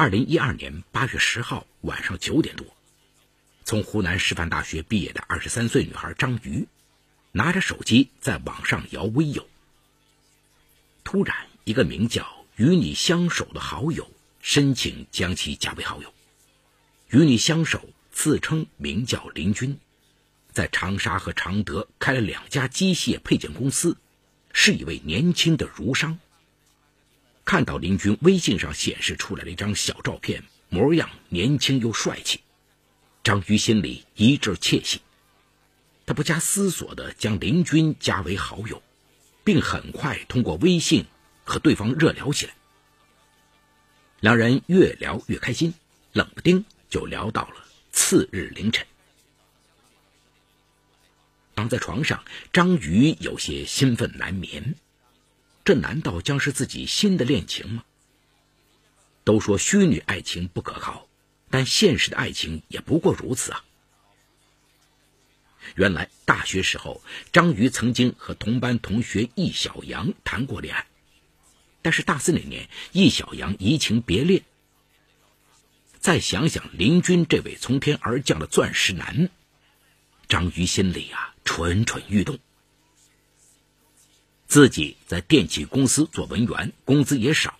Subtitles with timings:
[0.00, 2.66] 二零一二年八月十号晚上九点多，
[3.66, 6.66] 从湖南师范大学毕业的二十三岁女孩张瑜，
[7.32, 9.46] 拿着手机在网上摇微友。
[11.04, 14.10] 突然，一个名叫“与你相守”的好友
[14.40, 16.14] 申请将其加为好友。
[17.12, 19.78] “与你相守”自称名叫林军，
[20.50, 23.98] 在长沙和常德开了两家机械配件公司，
[24.50, 26.18] 是一位年轻的儒商。
[27.44, 32.40] 看到林军微信上显示出来的一张小照片，模样年轻又帅气，
[33.24, 35.00] 张瑜心里一阵窃喜。
[36.06, 38.82] 他不加思索地将林军加为好友，
[39.44, 41.06] 并很快通过微信
[41.44, 42.54] 和对方热聊起来。
[44.20, 45.74] 两人越聊越开心，
[46.12, 48.86] 冷不丁就聊到了次日凌晨。
[51.56, 54.76] 躺在床上，张瑜有些兴奋难眠。
[55.64, 57.84] 这难道将是自己新的恋情吗？
[59.22, 61.06] 都说虚拟爱情不可靠，
[61.50, 63.64] 但现实的爱情也不过如此啊！
[65.76, 70.86] 原来大学时候，张瑜曾经和同班同学易小阳谈过恋爱，
[71.82, 74.42] 但是大四那年，易小阳移情别恋。
[75.98, 79.28] 再想想林军这位从天而降的钻石男，
[80.28, 82.38] 张瑜心里啊蠢蠢欲动。
[84.50, 87.56] 自己在电器公司做文员，工资也少，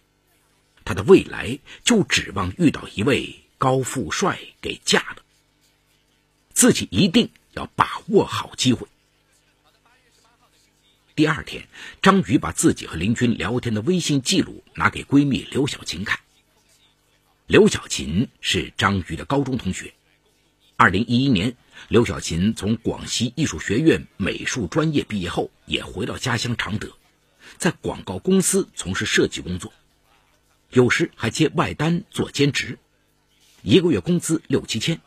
[0.85, 5.23] 他的未来就指望遇到一位高富帅给嫁了。
[6.53, 8.89] 自己一定要把握好机会。
[11.15, 11.69] 第二天，
[12.03, 16.19] 张宇把自己和林军聊天的微信记录拿给闺蜜刘小琴看。
[17.47, 19.95] 刘小琴是张宇的高中同学，
[20.75, 21.57] 二零一一年。
[21.89, 26.97] 刘小琴从广西艺术学院美术专业毕业后，也回到家乡常德，
[27.59, 29.73] 在广告公司从事设计工作，
[30.71, 32.79] 有时还接外单做兼职，
[33.63, 35.01] 一个月工资六七千。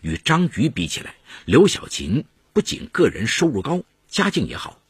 [0.00, 1.14] 与张瑜比起来，
[1.44, 4.80] 刘小琴不仅个人收入高，家境也好，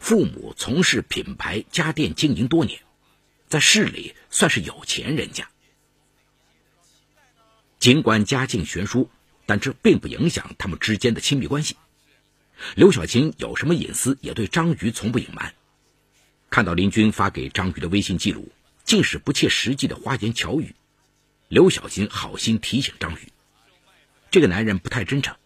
[0.00, 2.80] 父母从事品牌家电经营多年，
[3.48, 5.48] 在市里算是有钱人家。
[7.78, 9.08] 尽管家境悬殊。
[9.50, 11.74] 但这并不影响他们之间的亲密关系。
[12.76, 15.56] 刘小琴有什么隐私，也对张瑜从不隐瞒。
[16.50, 18.52] 看到林军发给张瑜的微信记录，
[18.84, 20.76] 尽是不切实际的花言巧语。
[21.48, 23.32] 刘小琴好心提醒张宇
[24.30, 25.36] ：“这个男人不太真诚，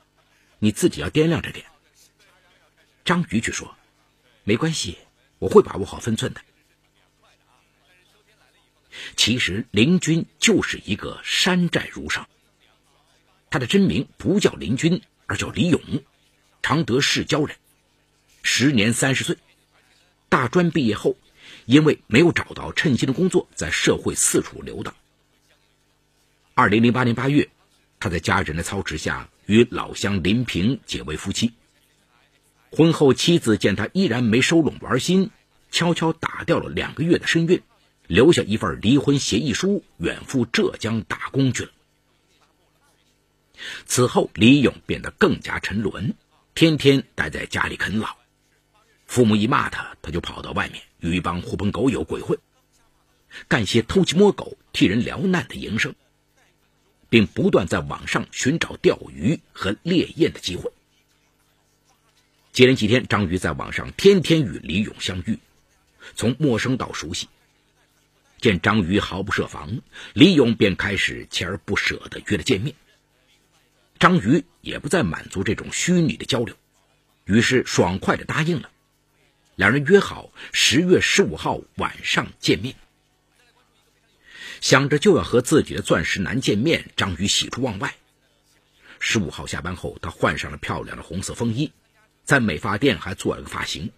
[0.59, 1.65] 你自己要掂量着点。”
[3.07, 3.75] 张瑜却说
[4.45, 4.99] ：“没关系，
[5.39, 6.43] 我会把握好分寸的。”
[9.17, 12.29] 其实林军就是一个山寨儒商。
[13.55, 15.81] 他的真名不叫林军，而叫李勇，
[16.61, 17.57] 常德市郊人，
[18.43, 19.37] 时年三十岁。
[20.29, 21.17] 大专毕业后，
[21.65, 24.93] 因为没有找到称心的工作，在社会四处游荡。
[26.55, 27.49] 二零零八年八月，
[28.01, 31.53] 他在家人的操持下与老乡林平结为夫妻。
[32.73, 35.31] 婚后，妻子见他依然没收拢玩心，
[35.71, 37.63] 悄悄打掉了两个月的身孕，
[38.09, 41.71] 留下一份离婚协议书，远赴浙江打工去了。
[43.87, 46.15] 此后，李勇变得更加沉沦，
[46.55, 48.17] 天天待在家里啃老。
[49.07, 52.39] 父母一骂他，他就跑到外面与一帮狐朋狗友鬼混，
[53.49, 55.95] 干些偷鸡摸狗、替人撩难的营生，
[57.09, 60.73] 并不断在网上寻找钓鱼和猎艳的机会。
[62.53, 65.39] 接连几天，张瑜在网上天天与李勇相遇，
[66.15, 67.29] 从陌生到熟悉。
[68.41, 69.81] 见张瑜毫不设防，
[70.13, 72.75] 李勇便开始锲而不舍地约了见面。
[74.05, 76.55] 张瑜也不再满足这种虚拟的交流，
[77.25, 78.71] 于是爽快的答应了。
[79.57, 82.75] 两人约好十月十五号晚上见面。
[84.61, 87.95] 想着就要和自己的钻石男见面，张瑜喜出望外。
[89.01, 91.73] 十五号下班后，他换上了漂亮的红色风衣，
[92.25, 93.91] 在美发店还做了个发型。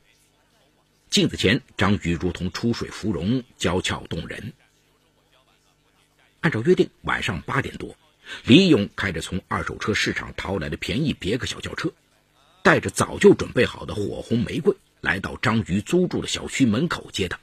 [1.11, 4.53] 镜子前，张瑜如同出水芙蓉，娇俏动人。
[6.43, 7.97] 按照约定，晚上八点多。
[8.45, 11.93] 李勇开着从二手车市场淘来的便宜别克小轿车，
[12.63, 17.39] 带着早就准备好的火红玫瑰，来到张瑜租住的小区门口接他。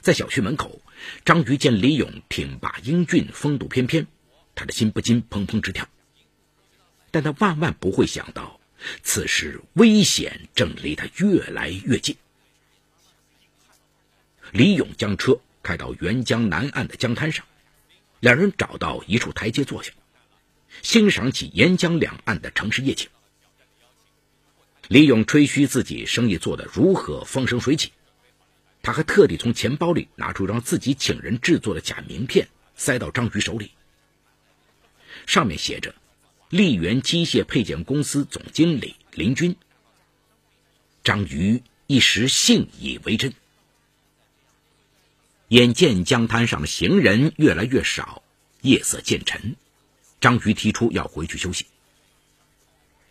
[0.00, 0.80] 在小区门口，
[1.24, 4.06] 张瑜见李勇挺拔英俊、风度翩翩，
[4.54, 5.88] 他的心不禁砰砰直跳。
[7.10, 8.60] 但他万万不会想到，
[9.02, 12.16] 此时危险正离他越来越近。
[14.52, 17.44] 李勇将车开到沅江南岸的江滩上。
[18.20, 19.92] 两人找到一处台阶坐下，
[20.82, 23.08] 欣赏起沿江两岸的城市夜景。
[24.88, 27.92] 李勇吹嘘自己生意做得如何风生水起，
[28.82, 33.70] 他还特地从钱包里拿出让自己请人制作的假名片，塞到张瑜手里。
[35.26, 35.94] 上面写着
[36.50, 39.56] ：“利源机械配件公司总经理林军。”
[41.02, 43.32] 张瑜一时信以为真。
[45.50, 48.22] 眼见江滩上的行人越来越少，
[48.60, 49.56] 夜色渐沉，
[50.20, 51.66] 张瑜提出要回去休息。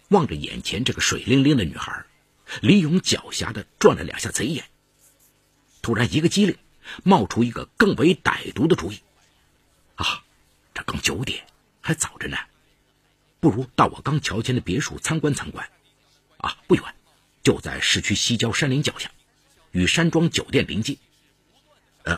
[0.07, 2.06] 望着眼前这个水灵灵的女孩，
[2.62, 4.63] 李勇狡黠的转了两下贼眼。
[5.81, 6.56] 突然一个机灵，
[7.03, 9.01] 冒出一个更为歹毒的主意。
[9.95, 10.24] 啊，
[10.74, 11.45] 这刚九点，
[11.81, 12.38] 还早着呢，
[13.42, 15.69] 不如到我刚乔迁的别墅参观参观。
[16.38, 16.85] 啊，不远，
[17.44, 19.12] 就在市区西郊山林脚下，
[19.71, 20.97] 与山庄酒店临近。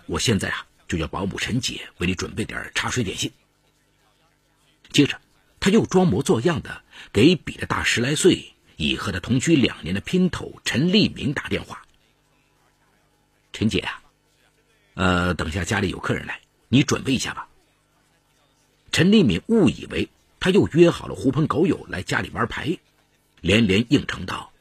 [0.05, 3.31] 我现在啊，就叫保姆陈姐为你准备点茶水点心。
[4.91, 5.19] 接着，
[5.59, 6.83] 他又装模作样的
[7.13, 11.85] 给比他大十来岁、已和他同居两年的姘头陈立明打电话。
[13.53, 14.01] 陈姐啊，
[14.95, 17.47] 呃，等下家里有客人来，你准备一下吧。
[18.91, 20.09] 陈立敏误以为
[20.39, 22.77] 他又约好了狐朋狗友来家里玩牌，
[23.39, 24.51] 连连应承道：“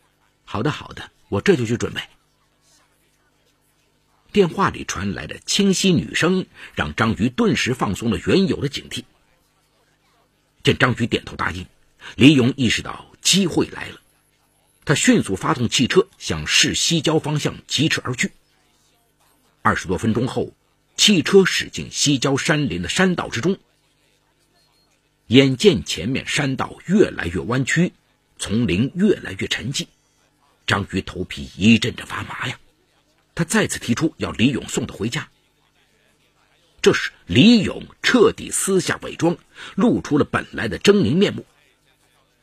[0.44, 2.00] 好的，好的，我这就去准备。”
[4.32, 9.04] 电话里传来的清晰女声，让张瑜顿时放松了原有的警惕。
[10.62, 11.66] 见张瑜点头答应，
[12.16, 14.00] 李勇意识到机会来了，
[14.84, 18.30] 他迅速发动汽车向市西郊方向疾驰而去。
[19.62, 20.52] 二十多分钟后，
[20.96, 23.58] 汽车驶进西郊山林的山道之中。
[25.26, 27.92] 眼见前面山道越来越弯曲，
[28.38, 29.86] 丛林越来越沉寂，
[30.66, 32.58] 张瑜头皮一阵阵发麻呀！
[33.40, 35.31] 他再次提出要李勇送他回家。
[36.82, 39.38] 这时，李勇彻底撕下伪装，
[39.76, 41.46] 露出了本来的狰狞面目。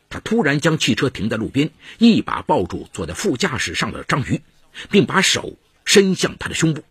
[0.10, 4.42] 他突然将汽车停在路边，一把抱住坐在副驾驶上的张瑜，
[4.90, 6.84] 并把手伸向他的胸部。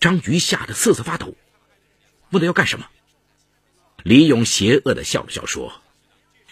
[0.00, 1.36] 张瑜吓得瑟瑟发抖，
[2.30, 2.88] 问他要干什么。
[4.02, 5.80] 李勇邪恶的笑了笑说：“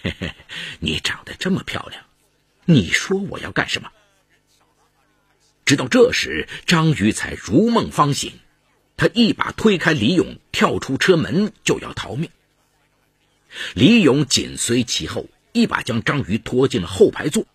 [0.00, 0.32] 嘿嘿，
[0.78, 2.04] 你长得这么漂亮，
[2.66, 3.90] 你说我要干什么？”
[5.70, 8.32] 直到这时，张瑜才如梦方醒，
[8.96, 12.28] 他一把推开李勇，跳出车门就要逃命。
[13.74, 17.46] 李勇紧随其后，一把将张瑜拖进了后排座，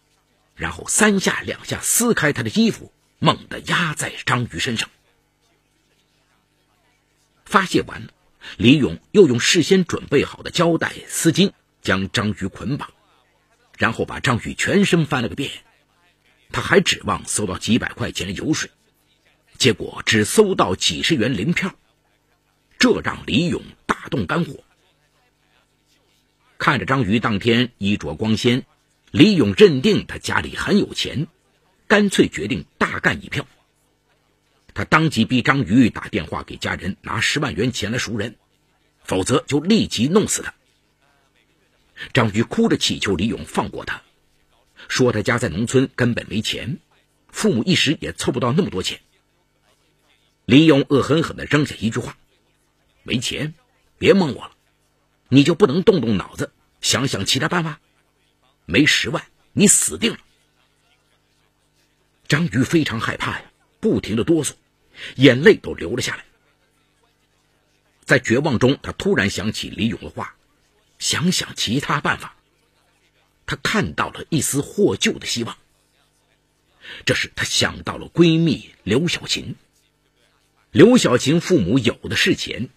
[0.56, 4.90] 然后三下两下撕开他的衣服，猛地压在张瑜身上。
[7.44, 8.08] 发泄完，
[8.56, 11.52] 李勇又用事先准备好的胶带、丝巾
[11.82, 12.94] 将张宇捆绑，
[13.78, 15.52] 然后把张宇全身翻了个遍。
[16.56, 18.72] 他还指望搜到几百块钱的油水，
[19.58, 21.76] 结果只搜到几十元零票，
[22.80, 24.64] 这让李勇大动肝火。
[26.58, 28.66] 看着张瑜当天衣着光鲜，
[29.12, 31.28] 李勇认定他家里很有钱，
[31.88, 33.46] 干脆决定大干一票。
[34.74, 38.38] 他当即逼张瑜打电话给家人拿十万元钱来赎人，
[39.04, 40.54] 否则就立即弄死他。
[42.14, 44.04] 张瑜哭着乞求李勇放过他，
[44.88, 46.80] 说他家在农村根本没钱，
[47.30, 49.02] 父母一时也凑不到那么多钱。
[50.46, 52.18] 李勇恶狠狠地扔下一句话
[53.04, 53.54] ：“没钱，
[53.98, 54.52] 别蒙我了，
[55.30, 56.52] 你就不能动动脑子
[56.82, 57.80] 想想其他办法？
[58.66, 60.20] 没十万，你死定了。”
[62.28, 64.54] 张瑜非常害怕呀，不停的哆嗦。
[65.16, 66.24] 眼泪都流了下来，
[68.06, 70.36] 在绝望中，他突然想起李勇的话，
[71.00, 72.35] 想想其他办法，
[73.46, 75.58] 他看到了一丝获救的希望。
[77.06, 79.56] 这时，他想到了闺蜜刘小琴。
[80.72, 82.70] 刘小琴父母有的是钱，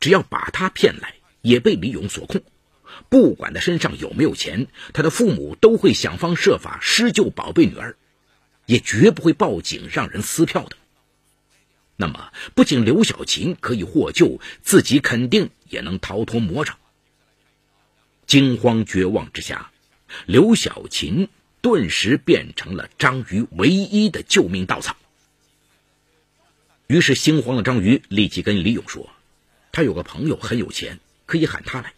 [0.00, 2.42] 只要把她骗来，也被李勇所控。
[3.08, 7.96] 不管他身上有没有钱，他的父母都会想方设法施救宝贝女儿，
[8.66, 10.76] 也绝不会报警让人撕票的。
[11.96, 16.78] 那么，不仅刘小琴可以获救，自己肯定也能逃脱魔掌。
[18.26, 19.70] 惊慌绝望之下，
[20.26, 21.28] 刘小琴
[21.60, 24.96] 顿时变成了张瑜唯一的救命稻草。
[26.86, 29.10] 于是，心慌的张瑜立即跟李勇说
[29.72, 31.94] ：“他有个朋友很有钱，可以喊他来，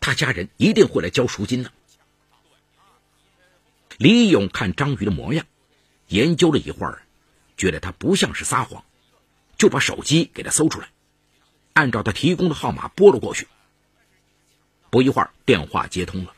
[0.00, 1.72] 他家人一定会来交赎金的。”
[3.98, 5.46] 李勇看张瑜的模样，
[6.08, 7.02] 研究了一会儿，
[7.56, 8.84] 觉得他不像是撒谎。
[9.58, 10.88] 就把手机给他搜出来，
[11.72, 13.46] 按照他提供的号码拨了过去。
[14.90, 16.34] 不一会儿，电话接通了。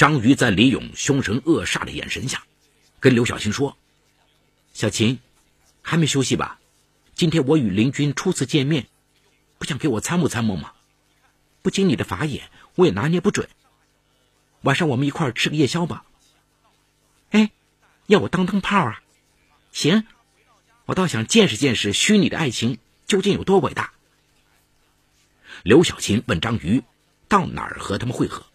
[0.00, 2.42] 张瑜在李勇凶神恶煞的眼神下，
[3.00, 3.76] 跟刘小琴说
[4.72, 5.18] ：“小琴，
[5.82, 6.58] 还没休息吧？
[7.14, 8.86] 今天我与林军初次见面，
[9.58, 10.72] 不想给我参谋参谋吗？
[11.60, 13.50] 不经你的法眼，我也拿捏不准。
[14.62, 16.06] 晚上我们一块吃个夜宵吧。
[17.32, 17.50] 哎，
[18.06, 19.02] 要我当灯泡啊？
[19.70, 20.06] 行。”
[20.86, 23.92] 我倒想见识见识虚拟的爱情究竟有多伟大。
[25.62, 26.82] 刘小琴问张瑜
[27.28, 28.46] ：“到哪儿和他们会合？”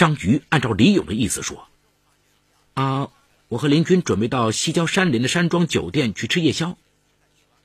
[0.00, 1.68] 张瑜按照李勇的意思说
[2.72, 3.10] ：“啊，
[3.48, 6.78] 我和林军准备到西郊山林的山庄酒店去吃夜宵，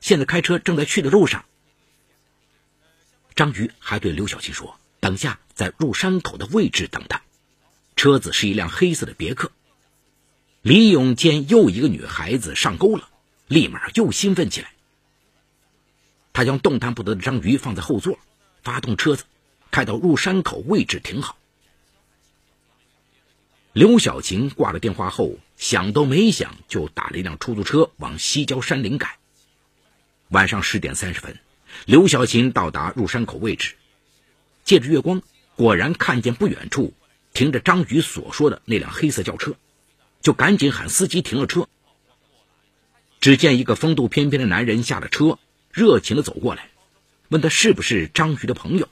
[0.02, 1.46] 现在开车正在去的路上。”
[3.36, 7.22] 张瑜还对刘小琴说：“等下在入山口的位置等他，
[7.96, 9.54] 车子是一辆黑色的别克。”
[10.62, 13.08] 李勇见又一个女孩子上钩了，
[13.48, 14.74] 立马又兴奋起来。
[16.34, 18.20] 他将动弹不得的张瑜放在后座，
[18.62, 19.24] 发动车子，
[19.72, 21.38] 开到入山口位置停好。
[23.76, 29.10] 刘小琴挂了电话后，想都没想就打了一辆出租车往西郊山林赶。
[30.30, 31.38] 晚上十点三十分，
[31.86, 33.76] 刘小琴到达入山口位置，
[34.64, 35.22] 借着月光，
[35.58, 36.94] 果然看见不远处
[37.34, 39.58] 停着张宇所说的那辆黑色轿车，
[40.22, 41.68] 就赶紧喊司机停了车。
[43.20, 45.38] 只见一个风度翩翩的男人下了车。
[45.74, 46.70] 热情的走过来，
[47.28, 48.88] 问他是不是张瑜的朋友。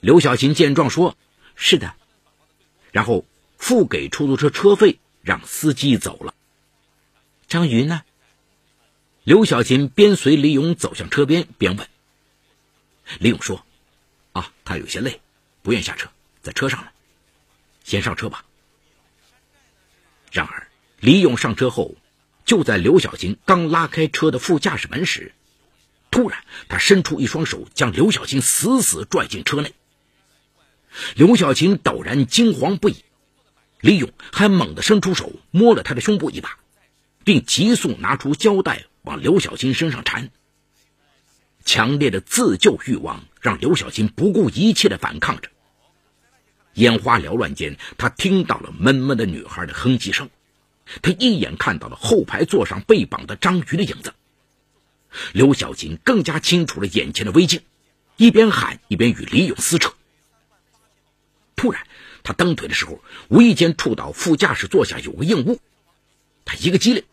[0.00, 1.16] 刘小琴见状说
[1.56, 1.94] ：“是的。”
[2.92, 3.24] 然后
[3.60, 6.34] 付给出租车车费，让司机走了。
[7.46, 8.02] 张瑜呢？
[9.22, 11.86] 刘小琴边随李勇走向车边，边问。
[13.18, 13.64] 李勇说
[14.32, 15.20] ：“啊，他有些累，
[15.62, 16.08] 不愿下车，
[16.42, 16.88] 在车上呢。
[17.84, 18.44] 先上车吧。”
[20.32, 21.94] 然而，李勇上车后，
[22.46, 25.34] 就在刘小琴刚拉开车的副驾驶门时，
[26.10, 29.74] 突然，他伸出一双手，将刘小琴死死拽进车内。
[31.14, 33.04] 刘小琴陡然惊慌不已，
[33.80, 36.58] 李勇还猛地伸出手摸了他的胸部一把，
[37.24, 40.30] 并急速拿出胶带往刘小琴身上缠。
[41.64, 45.48] 强烈的自救欲望让刘小琴不顾一切的反抗着。
[46.74, 50.30] 眼花缭乱间，他听到了闷闷的女孩的哼唧声，
[51.02, 54.14] 他一眼看到了后排座上被绑的张瑜的影子。
[55.32, 57.62] 刘小琴更加清楚了眼前的危境，
[58.16, 59.92] 一边喊一边与李勇撕扯。
[61.56, 61.86] 突然，
[62.22, 65.60] 他蹬腿的时候，无意间触到副驾驶座下有个硬物，
[66.44, 67.04] 他一个机灵，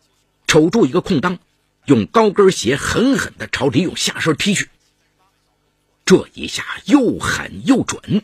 [0.46, 1.38] 瞅住一个空当，
[1.86, 4.68] 用高跟鞋狠狠地朝李勇下身踢去。
[6.04, 8.22] 这一下又狠又准，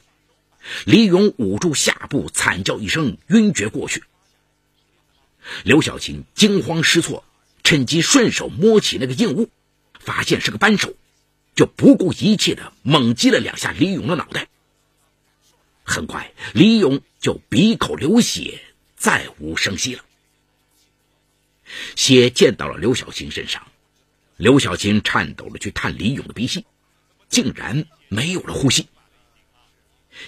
[0.84, 4.04] 李勇捂住下部，惨叫一声，晕厥过去。
[5.62, 7.24] 刘小琴惊慌失措，
[7.62, 9.50] 趁机顺手摸起那个硬物。
[9.98, 10.92] 发现是个扳手，
[11.54, 14.48] 就不顾一切的猛击了两下李勇的脑袋。
[15.84, 18.60] 很快，李勇就鼻口流血，
[18.96, 20.02] 再无声息了。
[21.94, 23.66] 血溅到了刘小琴身上，
[24.36, 26.64] 刘小琴颤抖着去探李勇的鼻息，
[27.28, 28.88] 竟然没有了呼吸。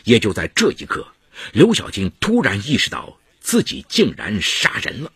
[0.05, 1.09] 也就在这一刻，
[1.53, 5.13] 刘小琴突然意识到自己竟然杀人了。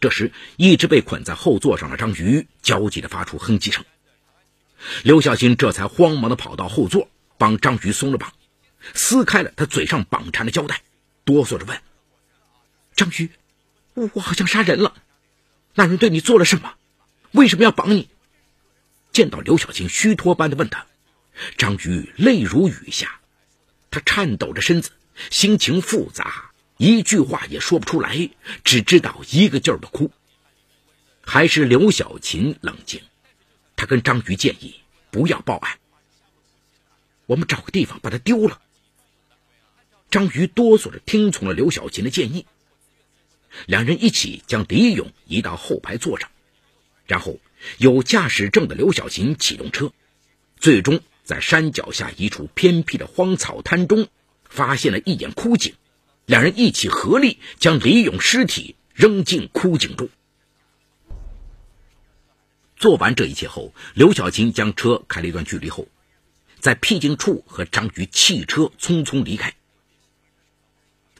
[0.00, 3.84] 这时，一直被捆在后座上的张瑜焦急地发出哼唧声。
[5.02, 7.08] 刘小琴这才慌忙地跑到后座，
[7.38, 8.32] 帮张瑜松了绑，
[8.94, 10.82] 撕开了他嘴上绑缠的胶带，
[11.24, 11.80] 哆嗦着问
[12.96, 13.30] ：“张瑜，
[13.94, 14.94] 我我好像杀人了，
[15.74, 16.74] 那人对你做了什么？
[17.32, 18.08] 为什么要绑你？”
[19.12, 20.86] 见到刘小琴虚脱般的问他，
[21.56, 23.20] 张瑜泪如雨下，
[23.90, 24.90] 他颤抖着身子，
[25.30, 26.50] 心情复杂。
[26.76, 28.28] 一句话也说不出来，
[28.62, 30.10] 只知道一个劲儿的哭。
[31.24, 33.00] 还是刘小琴冷静，
[33.74, 34.78] 他跟张瑜建议
[35.10, 35.78] 不要报案，
[37.24, 38.60] 我们找个地方把他丢了。
[40.16, 42.46] 张瑜哆嗦着听从了刘小琴的建议，
[43.66, 46.30] 两人一起将李勇移到后排座上，
[47.04, 47.38] 然后
[47.76, 49.92] 有驾驶证的刘小琴启动车，
[50.58, 54.08] 最终在山脚下一处偏僻的荒草滩中
[54.48, 55.74] 发现了一眼枯井。
[56.24, 60.08] 两人一起合力将李勇尸体扔进枯井中。
[62.78, 65.88] 做完这一切后，刘小琴将车开了一段距离后，
[66.58, 69.54] 在僻静处和张局弃车匆匆离开。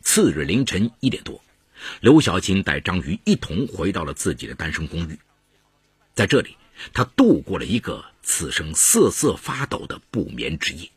[0.06, 1.42] 次日凌晨一点多，
[2.00, 5.18] 刘小琴带张瑜一同回到了自己的单身公寓，
[6.14, 6.56] 在这里，
[6.94, 10.88] 他度过了一个此生瑟瑟发抖的不眠之夜。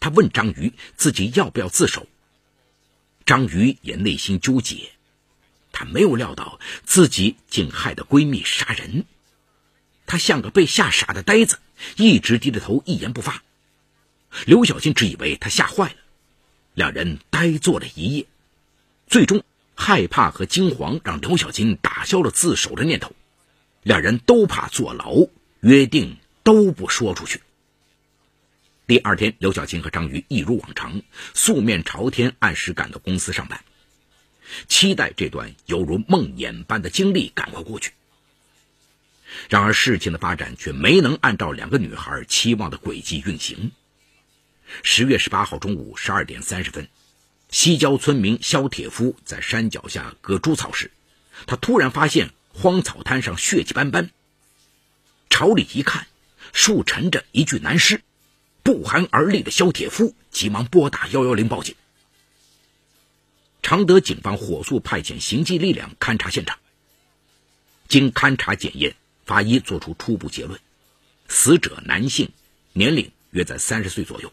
[0.00, 2.06] 他问张瑜自己要不要自首。
[3.24, 4.92] 张瑜也内心纠结，
[5.72, 9.06] 她没有料到自己竟害得闺蜜杀人，
[10.04, 11.58] 她像个被吓傻的呆子，
[11.96, 13.42] 一直低着头一言不发。
[14.44, 15.96] 刘小琴只以为她吓坏了，
[16.74, 18.26] 两人呆坐了一夜，
[19.06, 23.12] 最终害怕和惊惶让刘小金打消了自首的念头，
[23.82, 25.28] 两人都怕坐牢，
[25.60, 27.40] 约定都不说出去。
[28.86, 31.00] 第二天，刘小金和张瑜一如往常，
[31.32, 33.64] 素面朝天，按时赶到公司上班。
[34.68, 37.92] 期待这段犹如梦魇般的经历赶快过去。
[39.48, 43.72] 然而，事情的发展却没能按照两个女孩期望的轨迹运行。
[44.82, 46.88] 十月十八号中午十二点三十分，
[47.50, 50.90] 西郊村民肖铁夫在山脚下割猪草时，
[51.46, 54.10] 他突然发现荒草滩上血迹斑斑。
[55.30, 56.06] 朝里一看，
[56.52, 58.02] 树沉着一具男尸。
[58.62, 61.74] 不寒而栗的肖铁夫急忙拨打幺幺零报警。
[63.62, 66.58] 常德警方火速派遣刑侦力量勘查现场。
[67.88, 70.58] 经勘查检验，法医作出初步结论：
[71.28, 72.30] 死者男性，
[72.72, 74.32] 年龄约在三十岁左右，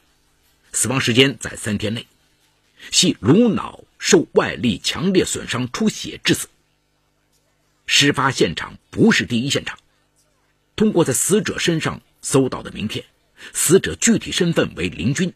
[0.73, 2.07] 死亡时间在三天内，
[2.91, 6.47] 系颅脑受外力强烈损伤出血致死。
[7.85, 9.77] 事发现场不是第一现场，
[10.75, 13.05] 通过在死者身上搜到的名片。
[13.53, 15.33] 死者具体身份为林军，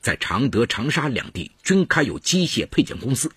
[0.00, 3.30] 在常德、长沙两地均开有机械配件公司。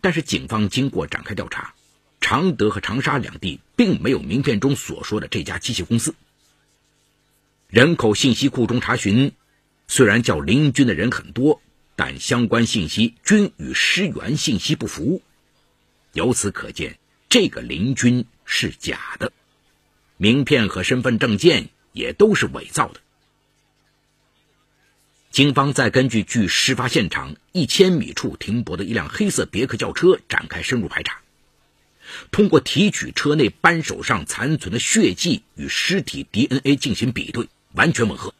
[0.00, 1.74] 但是，警方经过展开调查，
[2.18, 6.14] 常德和长沙两地并没有名片中所说的这家机械公司。
[7.68, 9.32] 人口信息库中查询，
[9.90, 11.60] 虽然叫林军的人很多，
[11.96, 15.20] 但相关信息均与尸源信息不符。
[16.14, 19.32] 由此可见，这个林军是假的，
[20.16, 21.68] 名片和身份证件。
[21.92, 23.00] 也都是伪造的。
[25.32, 31.20] 警方再根据距事发现场一千米处停泊的一辆黑色别克轿车展开深入排查，
[32.30, 38.32] 通过提取车内扳手上残存的血迹与尸体 DNA 进行比对，完全吻合。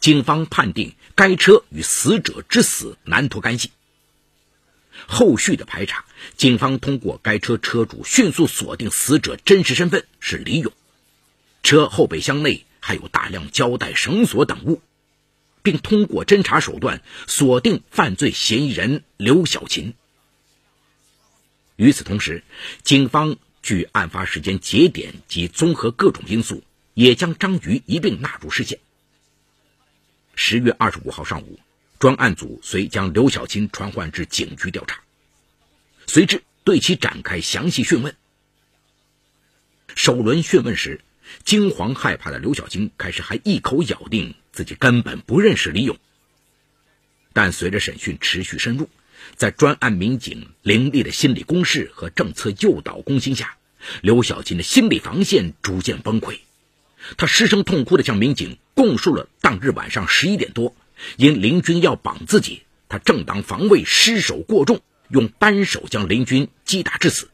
[0.00, 3.70] 警方判定该车与死者之死难脱干系。
[5.06, 6.04] 后续的排查，
[6.36, 10.72] 警方通过该车车主迅速锁定死者真实身份是李勇。
[11.62, 14.80] 车后备箱内还有大量胶带、绳索等物，
[15.62, 19.92] 并通过侦查手段锁定犯罪嫌疑人刘小琴。
[21.76, 22.42] 与此同时，
[22.82, 26.62] 警方据案发时间节点及综合各种因素，
[26.94, 28.80] 也将张瑜一并纳入视线。
[30.42, 31.60] 十月二十五号上午，
[31.98, 35.02] 专案组遂将刘小琴传唤至警局调查，
[36.06, 38.16] 随之对其展开详细讯问。
[39.94, 41.02] 首轮讯问时。
[41.44, 45.96] 惊惶害怕的刘小青开始还一口咬定自己根本不认识李勇，
[47.32, 48.88] 但随着审讯持续深入，
[49.36, 53.58] 在专案民警凌厉的心理攻势和政策诱导攻心下，
[54.00, 56.40] 刘小青的心理防线逐渐崩溃。
[57.16, 60.74] 他失声痛哭地向民警供述了当日晚上十一点多，
[61.16, 67.28] 因林军要绑自己，他正当防卫失手过重，用扳手将林军击打致死。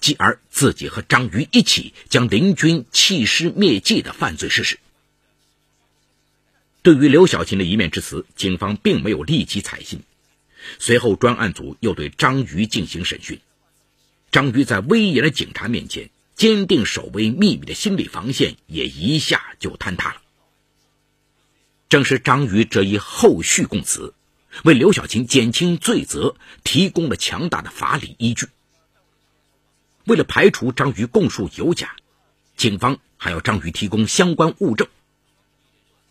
[0.00, 4.78] 继而，自己和张瑜一起将林军弃尸灭迹的犯罪事实。
[6.82, 10.02] 对于刘小琴的一面之词，警方并没有立即采信。
[10.78, 13.40] 随后，专案组又对张瑜进行审讯。
[14.30, 20.22] 张瑜在威严的警察面前，坚定守卫秘密的心理防线也一下就坍塌了。
[21.90, 24.14] 正是张瑜这一后续供词，
[24.64, 28.46] 为刘小琴减轻罪责提供了强大的法理依据。
[30.04, 31.94] 为了排除张瑜供述有假，
[32.56, 34.88] 警方还要张瑜提供相关物证。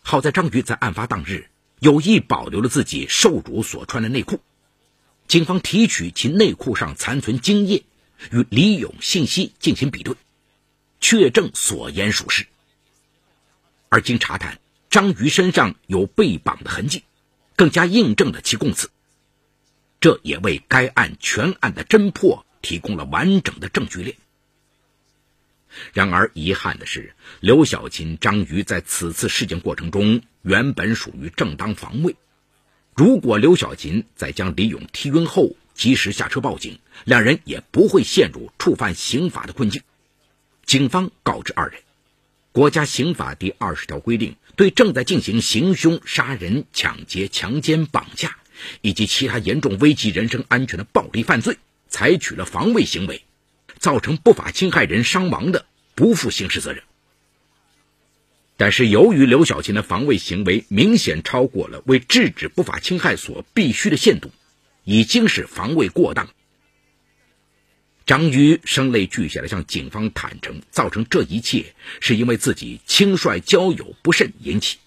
[0.00, 4.40] 好在张瑜在案发当日有意保留了自己受辱所穿的内裤，
[5.26, 7.82] 警方提取其内裤上残存精液，
[8.32, 10.14] 与李勇信息进行比对，
[11.00, 12.46] 确证所言属实。
[13.88, 17.04] 而经查探，张瑜身上有被绑的痕迹，
[17.56, 18.90] 更加印证了其供词。
[20.00, 22.44] 这也为该案全案的侦破。
[22.62, 24.18] 提供了完整的证据链。
[25.94, 32.16] 然而，遗憾的是，刘小琴、张瑜在此次事件过程中原本属于正当防卫。
[32.94, 39.80] 如果刘小琴在将李勇踢晕后及时下车报警，两人也不会陷入触犯刑法的困境。
[40.66, 41.80] 警方告知二人，
[42.52, 48.36] 国家刑法第二十条规定，对正在进行行凶、杀人、抢劫、强奸、绑架
[48.82, 51.56] 以及其他严重危及人身安全的暴力犯罪。
[51.88, 53.24] 采取了防卫行为，
[53.78, 55.64] 造成不法侵害人伤亡的，
[55.94, 56.82] 不负刑事责任。
[58.58, 64.30] 但是，由于刘小琴的防卫行为明显超过了为制止不法侵害所必须的限度，
[64.90, 66.28] 已经是防卫过当。
[68.06, 74.78] 张瑜声泪俱下的向警方坦诚，造成这一切是因为自己轻率交友不慎引起，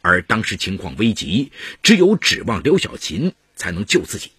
[0.00, 1.52] 而当时情况危急，
[1.84, 4.32] 只有指望刘小琴才能救自己。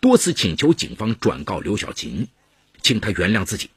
[0.00, 2.28] 多次请求警方转告刘小琴，
[2.82, 3.70] 请他原谅自己。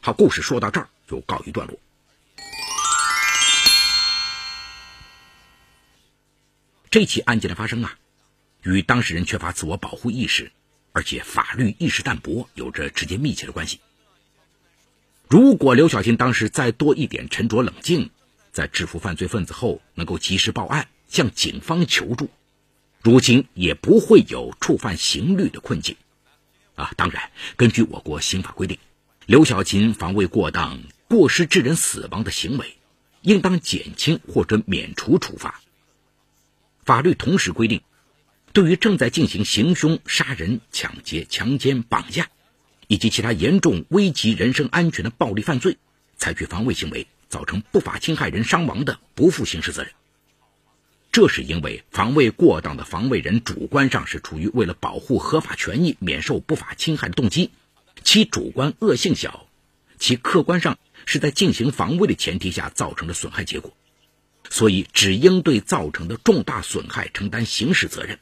[0.00, 1.76] 好，故事说到这儿就告一段落。
[6.88, 7.98] 这起案件的发生啊，
[8.64, 10.50] 与当事人缺乏自我保护意识，
[10.92, 13.80] 而且法律意识淡薄有着直接密切的关系。
[15.28, 18.10] 如果刘晓琴当时再多一点沉着冷静，
[18.52, 22.30] 在制服犯罪分子后能够及时报案，向警方求助，
[23.02, 25.96] 如今也不会有触犯刑律的困境。
[26.74, 28.78] 啊，当然，根据我国刑法规定，
[29.26, 32.76] 刘晓琴防卫过当、过失致人死亡的行为，
[33.20, 35.60] 应当减轻或者免除处罚。
[36.84, 37.82] 法律同时规定，
[38.54, 42.28] 对于正在进行行凶、杀人、抢劫、强奸、绑架，
[42.86, 45.76] 以及其他严重危及人身安全的暴力犯罪，
[46.16, 49.90] 采取防卫行为造成不法侵害人伤亡的，不负刑事责任。
[51.10, 57.50] 这是因为防卫过当的防卫人主观上是出于为了保护合法权益、免受不法侵害的动机，
[58.04, 59.48] 其主观恶性小，
[59.98, 63.76] 其客观上是在进行防卫的前提下造成的损害结果，
[64.48, 68.20] 所以只应对造成的重大损害承担刑事责任。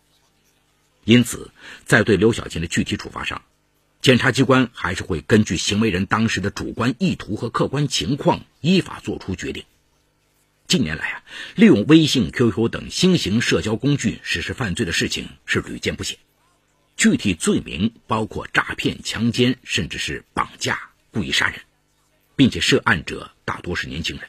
[1.04, 1.50] 因此，
[1.84, 3.42] 在对刘晓琴的具体处罚上，
[4.00, 9.64] 检察机关还是会根据行为人当时的主观意图和客观情况依法作出决定。
[10.68, 16.18] 近年来啊，利用微信、QQ 等新型社交工具实施犯罪的事情是屡见不鲜，
[16.96, 21.60] 具体罪名包括诈骗、强奸，甚至是绑架、故意杀人，
[22.36, 24.28] 并且涉案者大多是年轻人。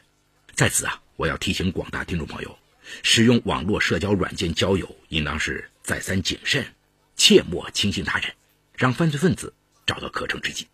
[0.54, 2.58] 在此啊，我要提醒广大听众朋友，
[3.02, 6.66] 使用网络社交软件交友，应当是再三谨慎，
[7.14, 8.34] 切莫轻信他人，
[8.74, 9.54] 让犯罪分子
[9.86, 10.66] 找到可乘之机。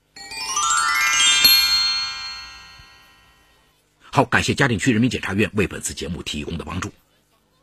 [4.13, 6.93] 好，感谢嘉定区人民检察院为本次节目提供的帮助。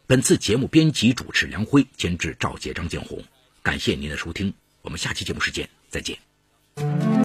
[0.06, 3.24] 本次节目编辑主持梁辉，监制赵杰、张建红。
[3.64, 7.07] 感谢您的收听，我们下期节目时间再见。